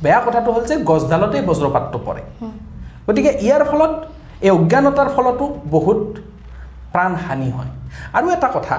বেয়া 0.03 0.19
কথাটো 0.25 0.49
হ'ল 0.55 0.63
যে 0.71 0.75
গছডালতেই 0.91 1.43
বজ্ৰপাতটো 1.49 1.97
পৰে। 2.07 2.21
গতিকে 3.07 3.31
ইয়াৰ 3.45 3.63
ফলত 3.71 3.93
এই 4.45 4.51
অজ্ঞানতাৰ 4.57 5.09
ফলতো 5.15 5.45
বহুত 5.75 6.01
প্ৰাণহানি 6.93 7.49
হয়। 7.55 7.71
আৰু 8.17 8.27
এটা 8.35 8.49
কথা 8.55 8.75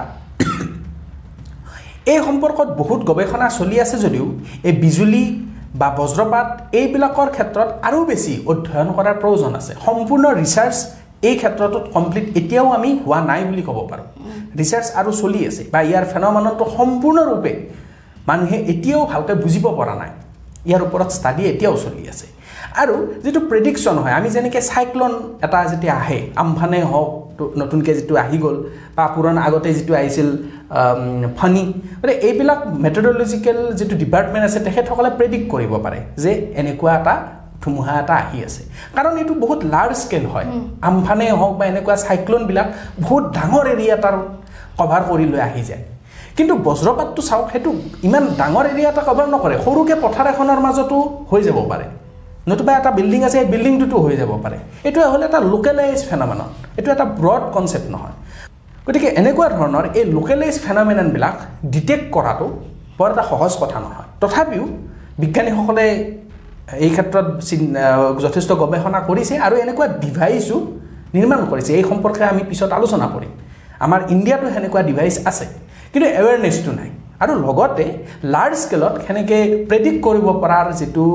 এই 2.13 2.19
সম্পৰ্কত 2.27 2.69
বহুত 2.81 3.01
গৱেষণা 3.11 3.47
চলি 3.59 3.77
আছে 3.85 3.97
যদিও 4.05 4.27
এই 4.69 4.75
বিজুলী 4.85 5.25
বা 5.81 5.89
বজ্ৰপাত 5.99 6.49
এইবিলাকৰ 6.81 7.29
ক্ষেত্ৰত 7.37 7.69
আৰু 7.89 7.99
বেছি 8.11 8.33
অধ্যয়ন 8.51 8.89
কৰাৰ 8.97 9.17
প্ৰয়োজন 9.23 9.53
আছে। 9.61 9.73
সম্পূৰ্ণ 9.87 10.25
ৰিচাৰ্চ 10.43 10.77
এই 11.29 11.35
ক্ষেত্ৰটোত 11.41 11.85
কমপ্লিট 11.97 12.27
এতিয়াও 12.41 12.69
আমি 12.79 12.91
হোৱা 13.05 13.21
নাই 13.31 13.43
বুলি 13.49 13.63
ক'ব 13.69 13.79
পাৰোঁ। 13.91 14.07
ৰিচাৰ্চ 14.61 14.89
আৰু 15.01 15.11
চলি 15.21 15.41
আছে 15.49 15.63
বা 15.73 15.81
ইয়াৰ 15.89 16.05
ফেন'মাননটো 16.13 16.65
সম্পূৰ্ণৰূপে 16.77 17.53
মানুহে 18.29 18.59
এতিয়াও 18.73 19.03
ভালকৈ 19.13 19.35
বুজিব 19.45 19.65
পৰা 19.79 19.95
নাই। 20.03 20.11
ইয়াৰ 20.69 20.83
ওপৰত 20.87 21.09
ষ্টাডি 21.19 21.43
এতিয়াও 21.53 21.77
চলি 21.85 22.03
আছে। 22.13 22.27
আৰু 22.83 22.97
যিটো 23.25 23.41
প্ৰেডিকশ্যন 23.51 23.97
হয় 24.05 24.15
আমি 24.19 24.29
যেনেকৈ 24.37 24.61
চাইক্লন 24.73 25.13
এটা 25.47 25.59
যেতিয়া 25.73 25.95
আহে 26.03 26.19
আমফানে 26.43 26.79
হওক 26.91 27.11
নতুনকৈ 27.61 27.93
যিটো 27.99 28.15
আহি 28.25 28.37
গ'ল 28.45 28.57
বা 28.97 29.05
পুৰণা 29.15 29.41
আগতে 29.47 29.69
যিটো 29.79 29.93
আহিছিল 30.01 30.29
ফণী 31.39 31.65
গতিকে 32.01 32.15
এইবিলাক 32.27 32.61
মেথডলজিকেল 32.85 33.59
যিটো 33.79 33.95
ডিপাৰ্টমেণ্ট 34.03 34.45
আছে 34.49 34.59
তেখেতসকলে 34.67 35.11
প্ৰেডিক্ট 35.19 35.47
কৰিব 35.55 35.73
পাৰে 35.85 35.99
যে 36.23 36.33
এনেকুৱা 36.61 36.93
এটা 37.01 37.15
ধুমুহা 37.63 37.93
এটা 38.03 38.15
আহি 38.23 38.39
আছে। 38.47 38.63
কাৰণ 38.97 39.13
এইটো 39.21 39.35
বহুত 39.45 39.61
লাৰ্জ 39.75 39.93
স্কেল 40.05 40.25
হয়। 40.33 40.47
আমফানে 40.89 41.27
হওক 41.41 41.53
বা 41.59 41.65
এনেকুৱা 41.73 41.97
চাইক্লনবিলাক 42.07 42.69
বহুত 43.05 43.25
ডাঙৰ 43.37 43.65
এৰিয়া 43.75 43.95
এটাৰ 43.99 44.17
কভাৰ 44.79 45.03
কৰি 45.11 45.25
লৈ 45.33 45.41
আহি 45.49 45.63
যায়। 45.69 45.83
কিন্তু 46.37 46.55
বজ্ৰপাতটো 46.67 47.21
চাওক 47.29 47.47
সেইটো 47.53 47.71
ইমান 48.09 48.25
ডাঙৰ 48.41 48.65
এৰিয়া 48.73 48.89
এটা 48.93 49.03
কভাৰ 49.09 49.27
নকৰে। 49.35 49.55
সৰুকৈ 49.65 49.97
পথাৰ 50.05 50.27
এখনৰ 50.33 50.59
মাজতো 50.67 50.97
হৈ 51.31 51.41
যাব 51.49 51.59
পাৰে। 51.71 51.87
নতুবা 52.51 52.73
এটা 52.81 52.91
বিল্ডিং 52.99 53.21
আছে 53.29 53.37
এই 53.43 53.49
বিল্ডিংটোতো 53.53 53.97
হৈ 54.05 54.15
যাব 54.21 54.33
পাৰে। 54.45 54.59
এইটো 54.87 54.99
হ'ল 55.13 55.23
এটা 55.29 55.39
লোকেলাইজ 55.53 55.99
ফেন'মেনন 56.09 56.49
এইটো 56.79 56.89
এটা 56.97 57.07
ব্ৰড 57.19 57.43
কনচেপ্ট 57.55 57.89
নহয়। 57.95 58.15
গতিকে 58.87 59.09
এনেকুৱা 59.21 59.47
ধৰণৰ 59.57 59.85
এই 59.99 60.05
লোকেলাইজ 60.17 60.55
ফেন'মেননবিলাক 60.65 61.37
ডিটেক্ট 61.75 62.07
কৰাটো 62.15 62.47
বৰ 62.99 63.09
এটা 63.15 63.25
সহজ 63.31 63.53
কথা 63.63 63.79
নহয়। 63.85 64.07
তথাপিও 64.23 64.65
বিজ্ঞানীসকলে 65.23 65.87
এই 66.85 66.91
ক্ষেত্ৰত 66.95 67.27
যথেষ্ট 68.25 68.51
গৱেষণা 68.63 69.01
কৰিছে 69.09 69.35
আৰু 69.47 69.55
এনেকুৱা 69.65 69.87
ডিভাইচো 70.05 70.57
নিৰ্মাণ 71.17 71.41
কৰিছে। 71.51 71.71
এই 71.79 71.85
সম্পৰ্কে 71.91 72.25
আমি 72.33 72.43
পিছত 72.51 72.71
আলোচনা 72.79 73.07
কৰিম। 73.15 73.33
আমাৰ 73.85 74.01
ইণ্ডিয়াতো 74.15 74.47
সেনেকুৱা 74.55 74.83
ডিভাইচ 74.91 75.15
আছে 75.31 75.47
কিন্তু 75.93 76.07
এৱেৰনেছটো 76.21 76.71
নাই। 76.79 76.89
আৰু 77.23 77.33
লগতে 77.45 77.85
লাৰ্জ 78.35 78.57
স্কেলত 78.65 78.95
সেনেকৈ 79.07 79.41
প্ৰেডিক্ট 79.69 79.99
কৰিব 80.07 80.27
পৰাৰ 80.43 80.67
যিটো 80.81 81.07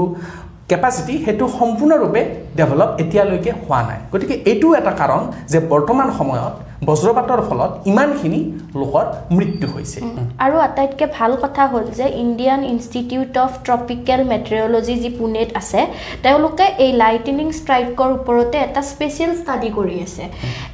কেপাচিটি 0.72 1.14
সেইটো 1.26 1.46
সম্পূৰ্ণৰূপে 1.60 2.22
ডেভেলপ 2.60 2.90
এতিয়ালৈকে 3.04 3.52
হোৱা 3.62 3.80
নাই। 3.90 4.00
গতিকে 4.14 4.36
এইটোও 4.52 4.72
এটা 4.80 4.92
কাৰণ 5.02 5.22
যে 5.52 5.60
বৰ্তমান 5.72 6.08
সময়ত 6.20 6.54
বজ্ৰপাতৰ 6.88 7.42
ফলত 7.50 7.72
ইমানখিনি 7.92 8.40
লোকৰ 8.82 9.06
মৃত্যু 9.38 9.68
হৈছে। 9.74 10.00
আৰু 10.46 10.56
আটাইতকৈ 10.68 11.08
ভাল 11.18 11.32
কথা 11.44 11.64
হ'ল 11.72 11.86
যে 12.00 12.06
Indian 12.24 12.62
Institute 12.74 13.34
of 13.46 13.52
Tropical 13.68 14.22
Meteorology 14.32 14.96
যি 15.04 15.10
পুনেত 15.20 15.50
আছে 15.62 15.82
তেওঁলোকে 16.24 16.66
এই 16.86 16.92
লাইটনিং 17.04 17.48
ষ্ট্ৰাইকৰ 17.60 18.10
ওপৰতে 18.18 18.58
এটা 18.68 18.82
স্পেচিয়েল 18.92 19.32
ষ্টাডি 19.42 19.70
কৰি 19.78 19.96
আছে। 20.06 20.24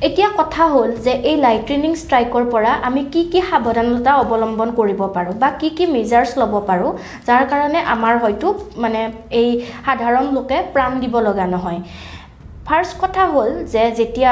এতিয়া 0.08 0.30
কথা 0.40 0.64
হ'ল 0.74 0.90
যে 1.06 1.14
এই 1.30 1.38
লাইটনিং 1.46 1.92
ষ্ট্ৰাইকৰ 2.04 2.44
পৰা 2.54 2.72
আমি 2.88 3.02
কি 3.14 3.22
কি 3.32 3.40
সাৱধানতা 3.50 4.12
অৱলম্বন 4.24 4.70
কৰিব 4.80 5.02
পাৰোঁ 5.16 5.34
বা 5.42 5.50
কি 5.60 5.70
কি 5.78 5.86
মেজাৰ্ছ 5.96 6.32
ল'ব 6.42 6.54
পাৰোঁ 6.70 6.92
যাৰ 7.28 7.44
কাৰণে 7.52 7.80
আমাৰ 7.96 8.14
হয়তো 8.24 8.48
মানে 8.84 9.02
এই 9.42 9.50
সাধাৰণ 9.88 10.26
লোকে 10.38 10.58
প্ৰাণ 10.74 10.92
দিব 11.02 11.16
লগা 11.28 11.46
নহয়। 11.54 11.80
ফাৰ্ষ্ট 12.68 12.94
কথা 13.04 13.24
হ'ল 13.34 13.52
যে 13.74 13.84
যেতিয়া 14.00 14.32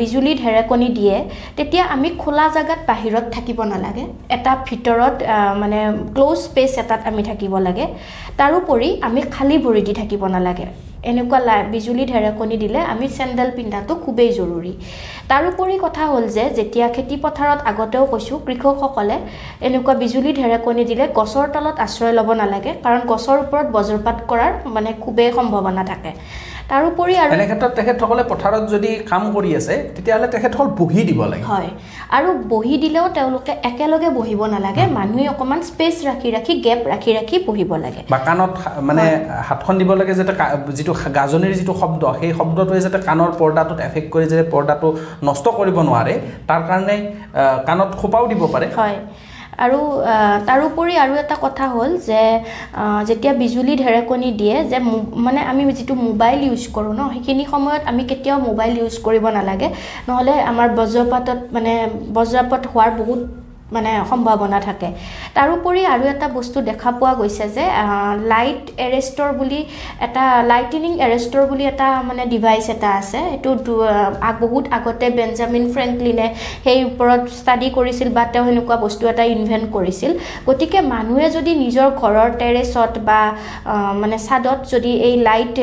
বিজুলী 0.00 0.32
ঢেৰেকনি 0.42 0.88
দিয়ে 0.98 1.16
তেতিয়া 1.56 1.84
আমি 1.94 2.08
খোলা 2.22 2.46
জেগাত 2.56 2.80
বাহিৰত 2.90 3.24
থাকিব 3.34 3.58
নালাগে। 3.72 4.04
এটা 4.36 4.52
ভিতৰত 4.68 5.16
মানে 5.62 5.78
ক্ল'জ 6.14 6.38
স্পেচ 6.46 6.72
এটাত 6.82 7.00
আমি 7.10 7.22
থাকিব 7.30 7.52
লাগে। 7.66 7.84
তাৰোপৰি 8.40 8.88
আমি 9.08 9.20
খালী 9.34 9.56
ভৰি 9.64 9.82
দি 9.86 9.92
থাকিব 10.00 10.22
নালাগে। 10.36 10.66
এনেকুৱা 11.10 11.38
লাই 11.48 11.60
বিজুলী 11.74 12.04
ঢেৰেকনি 12.12 12.56
দিলে 12.64 12.80
আমি 12.92 13.06
চেণ্ডেল 13.16 13.50
পিন্ধাটো 13.56 13.92
খুবেই 14.04 14.30
জৰুৰী। 14.38 14.72
তাৰোপৰি 15.30 15.76
কথা 15.84 16.02
হ'ল 16.10 16.24
যে 16.36 16.44
যেতিয়া 16.58 16.86
খেতি 16.96 17.16
পথাৰত 17.24 17.58
আগতেও 17.70 18.04
কৈছোঁ 18.12 18.38
কৃষকসকলে 18.46 19.16
এনেকুৱা 19.66 19.94
বিজুলী 20.02 20.30
ঢেৰেকনি 20.40 20.84
দিলে 20.90 21.04
গছৰ 21.18 21.46
তলত 21.54 21.76
আশ্ৰয় 21.86 22.14
ল'ব 22.18 22.28
নালাগে 22.42 22.72
কাৰণ 22.84 23.02
গছৰ 23.12 23.36
ওপৰত 23.44 23.66
বজ্ৰপাত 23.76 24.16
কৰাৰ 24.30 24.52
মানে 24.74 24.90
খুবেই 25.02 25.30
সম্ভাৱনা 25.38 25.82
থাকে। 25.90 26.10
তাৰোপৰি 26.70 27.14
আৰু 27.22 27.30
এনে 27.34 27.46
ক্ষেত্ৰত 27.50 27.72
তেখেতসকলে 27.78 28.22
পথাৰত 28.32 28.64
যদি 28.74 28.90
কাম 29.10 29.22
কৰি 29.36 29.50
আছে 29.60 29.74
তেতিয়াহ'লে 29.94 30.28
তেখেতসকল 30.34 30.68
বহি 30.80 31.00
দিব 31.08 31.20
লাগে। 31.32 31.44
হয়। 31.52 31.70
আৰু 32.16 32.28
বহি 32.52 32.74
দিলেও 32.84 33.06
তেওঁলোকে 33.16 33.52
একেলগে 33.70 34.08
বহিব 34.18 34.40
নালাগে। 34.54 34.84
মানুহে 34.98 35.24
অকণমান 35.32 35.60
স্পেচ 35.70 35.96
ৰাখি 36.08 36.28
ৰাখি 36.36 36.52
গেপ 36.66 36.80
ৰাখি 36.92 37.10
ৰাখি 37.18 37.36
বহিব 37.48 37.70
লাগে। 37.84 38.02
বা 38.12 38.18
কাণত 38.28 38.52
মানে 38.88 39.04
হাতখন 39.48 39.74
দিব 39.80 39.90
লাগে 40.00 40.14
যাতে 40.20 40.32
যিটো 40.78 40.92
গাজনিৰ 41.18 41.52
যিটো 41.60 41.74
শব্দ 41.82 42.02
সেই 42.20 42.30
শব্দটোৱে 42.40 42.80
যাতে 42.86 42.98
কাণৰ 43.08 43.30
পৰ্দাটোত 43.40 43.78
এফেক্ট 43.88 44.08
কৰি 44.14 44.26
যাতে 44.32 44.44
পৰ্দাটো 44.54 44.88
নষ্ট 45.28 45.46
কৰিব 45.58 45.76
নোৱাৰে 45.88 46.14
তাৰ 46.48 46.62
কাৰণে 46.68 46.96
কাণত 47.68 47.90
খোপাও 48.00 48.24
দিব 48.32 48.42
পাৰে। 48.54 48.66
হয়। 48.80 48.96
আৰু 49.64 49.78
তাৰোপৰি 50.48 50.94
আৰু 51.04 51.12
এটা 51.22 51.36
কথা 51.44 51.64
হ'ল 51.74 51.90
যে 52.08 52.20
যেতিয়া 53.08 53.32
বিজুলী 53.42 53.74
ঢেৰেকনি 53.82 54.28
দিয়ে 54.40 54.56
যে 54.70 54.78
মানে 55.26 55.40
আমি 55.50 55.62
যিটো 55.78 55.94
মোবাইল 56.08 56.38
ইউজ 56.48 56.62
কৰোঁ 56.76 56.94
ন 57.00 57.02
সেইখিনি 57.14 57.44
সময়ত 57.54 57.82
আমি 57.90 58.02
কেতিয়াও 58.10 58.38
মোবাইল 58.48 58.72
ইউজ 58.80 58.94
কৰিব 59.06 59.24
নালাগে। 59.36 59.68
নহ'লে 60.08 60.34
আমাৰ 60.50 60.68
বজ্ৰপাতত 60.78 61.38
মানে 61.54 61.72
বজ্ৰপাত 62.16 62.62
হোৱাৰ 62.72 62.90
বহুত 63.00 63.20
মানে 63.74 63.90
সম্ভাৱনা 64.10 64.58
থাকে। 64.68 64.88
তাৰোপৰি 65.36 65.82
আৰু 65.94 66.04
এটা 66.14 66.26
বস্তু 66.38 66.58
দেখা 66.70 66.90
পোৱা 66.98 67.12
গৈছে 67.20 67.46
যে 67.56 67.64
লাইট 68.32 68.62
এৰেষ্টৰ 68.86 69.30
বুলি 69.40 69.60
এটা 70.06 70.24
লাইটনিং 70.52 70.92
এৰেষ্টৰ 71.06 71.42
বুলি 71.50 71.64
এটা 71.72 71.88
মানে 72.08 72.22
ডিভাইচ 72.32 72.64
এটা 72.74 72.90
আছে। 73.00 73.20
আহ, 74.26 74.34
বহুত 74.44 74.64
আগতে 74.78 75.06
বেঞ্জামিন 75.18 75.64
ফ্ৰেংকলিনে 75.74 76.26
সেই 76.64 76.78
ওপৰত 76.90 77.22
ষ্টাডি 77.40 77.68
কৰিছিল 77.78 78.08
বা 78.16 78.22
তেওঁ 78.32 78.44
সেনেকুৱা 78.48 78.76
বস্তু 78.84 79.02
এটা 79.12 79.24
ইনভেণ্ট 79.36 79.66
কৰিছিল। 79.76 80.10
গতিকে 80.48 80.78
মানুহে 80.92 81.26
যদি 81.36 81.52
নিজৰ 81.64 81.88
ঘৰৰ 82.02 82.28
টেৰেছত 82.40 82.92
বা 83.08 83.20
মানে 84.02 84.16
ছাদত 84.26 84.58
যদি 84.72 84.92
এই 85.08 85.14
লাইট 85.28 85.54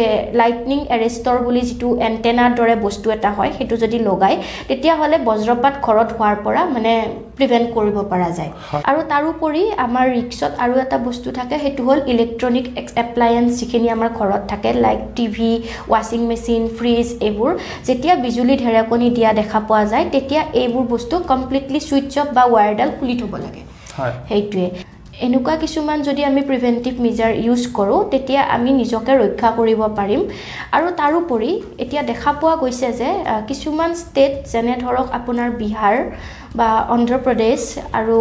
লাইটনিং 0.42 0.80
এৰেষ্টৰ 0.96 1.38
বুলি 1.46 1.62
যিটো 1.70 1.90
এণ্টেনাৰ 2.08 2.52
দৰে 2.60 2.76
বস্তু 2.86 3.08
এটা 3.16 3.30
হয় 3.38 3.52
সেইটো 3.58 3.76
যদি 3.84 3.98
লগায় 4.10 4.38
তেতিয়াহ'লে 4.68 5.18
বজ্ৰপাত 5.30 5.74
ঘৰত 5.86 6.10
হোৱাৰ 6.18 6.36
পৰা 6.46 6.62
মানে 6.76 6.94
প্ৰিভেণ্ট 7.38 7.68
কৰিব 7.76 7.98
পৰা 8.12 8.30
যায়। 8.38 8.52
আৰু 8.90 9.00
তাৰোপৰি 9.12 9.64
আমাৰ 9.86 10.06
ৰিক্সত 10.18 10.52
আৰু 10.64 10.74
এটা 10.86 10.98
বস্তু 11.08 11.28
থাকে 11.38 11.56
সেইটো 11.64 11.82
হ'ল 11.88 12.00
ইলেক্ট্ৰনিক 12.14 12.66
এপ্লায়েন্স 13.04 13.50
যিখিনি 13.60 13.88
আমাৰ 13.96 14.10
ঘৰত 14.20 14.42
থাকে 14.52 14.70
লাইক 14.86 15.00
টিভি 15.18 15.52
ৱাশ্বিং 15.94 16.22
মেচিন 16.32 16.62
ফ্ৰিজ 16.78 17.08
এইবোৰ। 17.28 17.52
যেতিয়া 17.88 18.16
বিজুলী 18.26 18.56
ঢেৰেকনি 18.64 19.08
দিয়া 19.18 19.32
দেখা 19.42 19.60
পোৱা 19.70 19.84
যায় 19.92 20.06
তেতিয়া 20.14 20.42
এইবোৰ 20.62 20.86
বস্তু 20.94 21.16
কমপ্লিটলি 21.32 21.80
ছুইচ 21.88 22.14
অফ 22.22 22.28
বা 22.38 22.44
ৱায়াৰডাল 22.54 22.90
খুলি 23.00 23.16
থ'ব 23.22 23.34
লাগে। 23.46 23.62
সেইটোৱে। 24.30 24.68
এনেকুৱা 25.26 25.56
কিছুমান 25.64 25.98
যদি 26.08 26.22
আমি 26.30 26.42
প্ৰিভেণ্টিভ 26.50 26.94
মেজাৰ 27.06 27.32
ইউজ 27.46 27.62
কৰোঁ 27.78 28.00
তেতিয়া 28.12 28.42
আমি 28.56 28.72
নিজকে 28.82 29.14
ৰক্ষা 29.22 29.50
কৰিব 29.60 29.82
পাৰিম। 30.00 30.22
আৰু 30.78 30.88
তাৰোপৰি 31.00 31.52
এতিয়া 31.84 32.02
দেখা 32.12 32.32
পোৱা 32.42 32.56
গৈছে 32.62 32.90
যে 33.00 33.10
কিছুমান 33.50 33.92
ষ্টেট 34.02 34.34
যেনে 34.52 34.76
ধৰক 34.84 35.08
আপোনাৰ 35.20 35.50
বিহাৰ 35.62 35.96
বা 36.60 36.70
অন্ধ্ৰপ্ৰদেশ 36.96 37.62
আৰু 38.00 38.20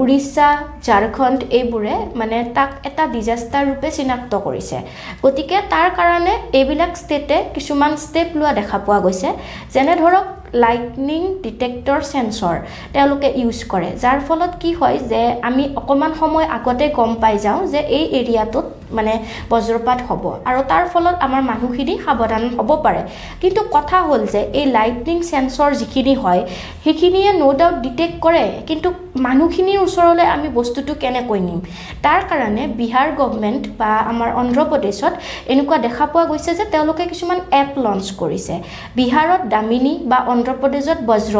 উৰিষ্যা 0.00 0.48
ঝাৰখণ্ড 0.86 1.38
এইবোৰে 1.58 1.94
মানে 2.20 2.38
তাক 2.56 2.70
এটা 2.88 3.04
ডিজাষ্টাৰ 3.14 3.62
ৰূপে 3.70 3.88
চিনাক্ত 3.96 4.32
কৰিছে। 4.46 4.76
গতিকে 5.24 5.56
তাৰ 5.72 5.88
কাৰণে 5.98 6.34
এইবিলাক 6.58 6.92
ষ্টেটে 7.02 7.38
কিছুমান 7.54 7.92
ষ্টেপ 8.04 8.28
লোৱা 8.38 8.52
দেখা 8.60 8.78
পোৱা 8.86 8.98
গৈছে। 9.04 9.28
যেনে 9.74 9.94
ধৰক 10.02 10.24
লাইটনিং 10.62 11.20
ডিটেক্টৰ 11.44 12.00
চেঞ্চৰ 12.12 12.56
তেওঁলোকে 12.94 13.28
ইউজ 13.40 13.58
কৰে। 13.72 13.90
যাৰ 14.02 14.18
ফলত 14.26 14.52
কি 14.62 14.70
হয় 14.80 14.98
যে 15.10 15.22
আমি 15.48 15.64
অকণমান 15.80 16.12
সময় 16.20 16.46
আগতে 16.56 16.84
গম 16.98 17.10
পাই 17.22 17.36
যাওঁ 17.44 17.60
যে 17.72 17.80
এই 17.98 18.04
এৰিয়াটোত 18.20 18.66
মানে 18.96 19.12
বজ্ৰপাত 19.50 19.98
হ'ব 20.08 20.24
আৰু 20.48 20.60
তাৰ 20.70 20.84
ফলত 20.92 21.16
আমাৰ 21.26 21.42
মানুহখিনি 21.50 21.94
সাৱধান 22.04 22.42
হ'ব 22.56 22.70
পাৰে। 22.84 23.02
কিন্তু 23.42 23.60
কথা 23.76 23.98
হ'ল 24.08 24.22
যে 24.32 24.40
এই 24.60 24.66
লাইটনিং 24.76 25.16
চেন্সৰ 25.30 25.70
যিখিনি 25.80 26.14
হয় 26.22 26.42
সেইখিনিয়ে 26.84 27.30
ন' 27.40 27.56
ডাউট 27.60 27.76
ডিটেক্ট 27.86 28.16
কৰে। 28.24 28.44
কিন্তু 28.68 28.88
মানুহখিনিৰ 29.26 29.78
ওচৰলৈ 29.86 30.26
আমি 30.34 30.48
বস্তুটো 30.58 30.92
কেনেকৈ 31.02 31.40
নিম? 31.48 31.60
তাৰ 32.04 32.20
কাৰণে 32.30 32.62
বিহাৰ 32.80 33.08
গভমেণ্ট 33.20 33.62
বা 33.80 33.92
আমাৰ 34.12 34.30
অন্ধ্ৰপ্ৰদেশত 34.42 35.12
এনেকুৱা 35.52 35.78
দেখা 35.86 36.04
পোৱা 36.12 36.24
গৈছে 36.30 36.50
যে 36.58 36.64
তেওঁলোকে 36.72 37.04
কিছুমান 37.12 37.38
এপ 37.60 37.70
লঞ্চ 37.84 38.06
কৰিছে। 38.20 38.54
বিহাৰত 38.98 39.42
দামিনী 39.54 39.94
বা 40.10 40.18
অন্ধ্ৰপ্ৰদেশত 40.40 40.98
বজ্ৰ। 41.10 41.36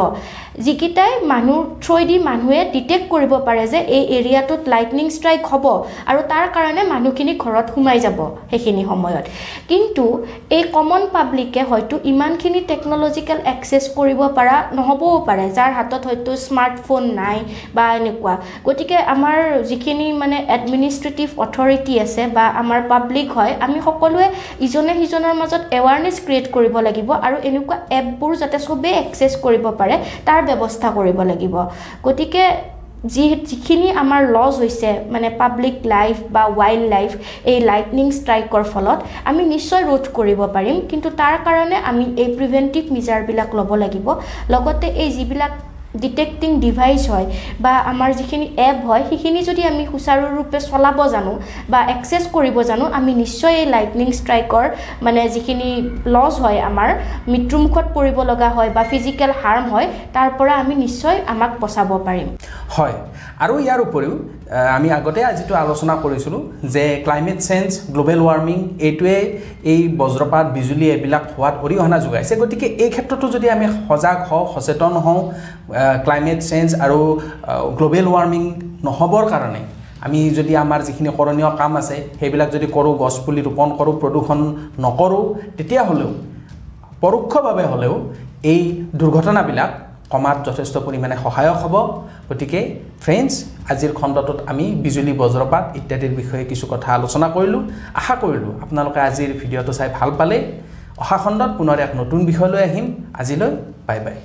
যিকেইটাই 0.66 1.12
মানুহ 1.32 1.58
থ্ৰ'ইদি 1.84 2.16
মানুহে 2.28 2.60
ডিটেক্ট 2.74 3.06
কৰিব 3.12 3.32
পাৰে 3.46 3.64
যে 3.72 3.78
এই 3.96 4.04
এৰিয়াটোত 4.18 4.60
লাইটনিং 4.72 5.06
ষ্ট্ৰাইক 5.16 5.42
হ'ব 5.50 5.64
আৰু 6.10 6.20
তাৰ 6.32 6.46
কাৰণে 6.56 6.82
মানুহখিনি 6.92 7.32
ঘৰত 7.44 7.66
সোমাই 7.74 7.98
যাব 8.04 8.18
সেইখিনি 8.50 8.82
সময়ত। 8.90 9.24
কিন্তু 9.70 10.04
এই 10.56 10.64
কমন 10.76 11.02
পাব্লিকে 11.14 11.62
হয়তো 11.70 11.94
ইমানখিনি 12.12 12.60
টেকন'লজিকেল 12.70 13.38
একচেছ 13.52 13.84
কৰিব 13.98 14.20
পৰা 14.38 14.56
নহ'বও 14.78 15.16
পাৰে 15.28 15.46
যাৰ 15.56 15.70
হাতত 15.78 16.02
হয়তো 16.08 16.30
স্মাৰ্টফোন 16.46 17.02
নাই 17.20 17.38
বা 17.76 17.84
এনেকুৱা। 17.98 18.34
গতিকে 18.66 18.96
আমাৰ 19.14 19.36
যিখিনি 19.70 20.06
মানে 20.22 20.36
এডমিনিষ্ট্ৰেটিভ 20.56 21.28
অথৰিটি 21.44 21.94
আছে 22.04 22.22
বা 22.36 22.44
আমাৰ 22.62 22.80
পাব্লিক 22.92 23.28
হয় 23.36 23.52
আমি 23.64 23.78
সকলোৱে 23.86 24.26
ইজনে 24.66 24.92
সিজনৰ 25.00 25.34
মাজত 25.40 25.62
এৱাৰনেছ 25.78 26.16
ক্ৰিয়েট 26.26 26.46
কৰিব 26.54 26.74
লাগিব 26.86 27.08
আৰু 27.26 27.36
এনেকুৱা 27.48 27.76
এপবোৰ 27.98 28.32
যাতে 28.42 28.58
চবেই 28.66 28.89
একচেছ 29.02 29.32
কৰিব 29.44 29.64
পাৰে 29.80 29.94
তাৰ 30.26 30.40
ব্যৱস্থা 30.48 30.88
কৰিব 30.98 31.18
লাগিব। 31.30 31.54
গতিকে 32.06 32.44
যি 33.14 33.24
যিখিনি 33.50 33.88
আমাৰ 34.02 34.22
লছ 34.34 34.54
হৈছে 34.62 34.90
মানে 35.12 35.28
পাব্লিক 35.40 35.76
লাইফ 35.94 36.16
বা 36.34 36.42
ৱাইল্ড 36.58 36.86
লাইফ 36.94 37.10
এই 37.50 37.58
লাইটনিং 37.70 38.06
ষ্ট্ৰাইকৰ 38.18 38.62
ফলত 38.72 38.98
আমি 39.30 39.42
নিশ্চয় 39.54 39.82
ৰোধ 39.90 40.04
কৰিব 40.18 40.40
পাৰিম। 40.56 40.76
কিন্তু 40.90 41.08
তাৰ 41.20 41.36
কাৰণে 41.46 41.76
আমি 41.90 42.04
এই 42.22 42.28
প্ৰিভেণ্টিভ 42.38 42.84
মেজাৰবিলাক 42.96 43.50
ল'ব 43.58 43.70
লাগিব। 43.84 44.06
লগতে 44.54 44.86
এই 45.02 45.10
যিবিলাক 45.16 45.52
ডিটেক্টিং 45.94 46.50
ডিভাইচ 46.64 47.02
হয় 47.12 47.26
বা 47.60 47.72
আমাৰ 47.92 48.10
যিখিনি 48.18 48.46
এপ 48.70 48.78
হয় 48.88 49.02
সেইখিনি 49.10 49.40
যদি 49.50 49.62
আমি 49.70 49.82
সুচাৰুৰূপে 49.92 50.58
চলাব 50.70 50.98
জানো 51.14 51.32
বা 51.72 51.80
একচেছ 51.94 52.24
কৰিব 52.36 52.56
জানো 52.70 52.84
আমি 52.98 53.12
নিশ্চয় 53.22 53.54
এই 53.62 53.66
লাইটনিং 53.74 54.08
ষ্ট্ৰাইকৰ 54.20 54.64
মানে 55.02 55.20
যিখিনি 55.34 55.68
লছ 56.14 56.34
হয় 56.44 56.58
আমাৰ 56.70 56.88
মৃত্যুমুখত 57.32 57.86
পৰিব 57.96 58.18
লগা 58.30 58.50
হয় 58.56 58.70
বা 58.76 58.82
ফিজিকেল 58.90 59.30
হাৰ্ম 59.42 59.64
হয় 59.72 59.86
তাৰ 60.14 60.28
পৰা 60.38 60.52
আমি 60.62 60.74
নিশ্চয় 60.84 61.16
আমাক 61.32 61.50
বচাব 61.62 61.90
পাৰিম। 62.06 62.28
হয় 62.76 62.96
আৰু 63.44 63.54
ইয়াৰ 63.64 63.80
উপৰিও 63.86 64.14
আমি 64.76 64.88
আগতে 64.98 65.20
যিটো 65.38 65.54
আলোচনা 65.64 65.94
কৰিছিলোঁ 66.04 66.40
যে 66.74 66.84
ক্লাইমেট 67.04 67.38
চেঞ্জ 67.48 67.68
গ্ল'বেল 67.94 68.20
ৱাৰ্মিং 68.28 68.58
এইটোৱে 68.86 69.16
এই 69.72 69.80
বজ্ৰপাত 70.00 70.46
বিজুলী 70.56 70.86
এইবিলাক 70.94 71.24
হোৱাত 71.34 71.54
অৰিহণা 71.64 71.98
যোগাইছে। 72.04 72.32
গতিকে 72.42 72.66
এই 72.84 72.90
ক্ষেত্ৰতো 72.94 73.26
যদি 73.34 73.46
আমি 73.56 73.66
সজাগ 73.88 74.18
হওঁ 74.28 74.44
সচেতন 74.54 74.92
হওঁ 75.04 75.20
ক্লাইমেট 76.04 76.38
চেঞ্জ 76.50 76.68
আৰু 76.84 76.98
গ্ল'বেল 77.78 78.06
ৱাৰ্মিং 78.14 78.42
নহ'বৰ 78.86 79.24
কাৰণে 79.32 79.62
আমি 80.06 80.20
যদি 80.38 80.52
আমাৰ 80.64 80.80
যিখিনি 80.88 81.10
কৰণীয় 81.18 81.50
কাম 81.60 81.72
আছে 81.80 81.96
সেইবিলাক 82.18 82.48
যদি 82.56 82.66
কৰোঁ 82.76 82.92
গছপুলি 83.02 83.40
ৰোপণ 83.48 83.68
কৰোঁ 83.78 83.94
প্ৰদূষণ 84.02 84.38
নকৰোঁ 84.84 85.24
তেতিয়াহ'লেও 85.56 86.10
পৰোক্ষভাৱে 87.02 87.64
হ'লেও 87.72 87.94
এই 88.52 88.62
দুৰ্ঘটনাবিলাক 89.00 89.70
কমাত 90.12 90.36
যথেষ্ট 90.48 90.74
পৰিমাণে 90.86 91.16
সহায়ক 91.24 91.58
হ'ব। 91.62 91.74
গতিকে 92.28 92.60
ফ্ৰেণ্ডছ 93.04 93.32
আজিৰ 93.72 93.92
খণ্ডটোত 93.98 94.38
আমি 94.50 94.64
বিজুলী 94.84 95.12
বজ্ৰপাত 95.20 95.64
ইত্যাদিৰ 95.78 96.12
বিষয়ে 96.20 96.44
কিছু 96.50 96.64
কথা 96.72 96.88
আলোচনা 96.98 97.26
কৰিলোঁ। 97.36 97.62
আশা 98.00 98.14
কৰিলোঁ 98.22 98.52
আপোনালোকে 98.64 99.00
আজিৰ 99.08 99.30
ভিডিঅ'টো 99.40 99.72
চাই 99.78 99.88
ভাল 99.98 100.10
পালে। 100.18 100.36
অহা 101.02 101.16
খণ্ডত 101.22 101.50
পুনৰ 101.58 101.78
এক 101.86 101.92
নতুন 102.00 102.20
বিষয় 102.30 102.50
লৈ 102.54 102.62
আহিম। 102.68 102.86
আজিলৈ 103.20 103.50
বাই 103.86 103.98
বাই। 104.04 104.16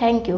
thank 0.00 0.20
U 0.30 0.36